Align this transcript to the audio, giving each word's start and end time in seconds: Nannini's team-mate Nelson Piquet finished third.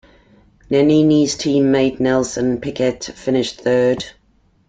Nannini's 0.71 1.35
team-mate 1.37 1.99
Nelson 1.99 2.59
Piquet 2.59 3.11
finished 3.13 3.61
third. 3.61 4.03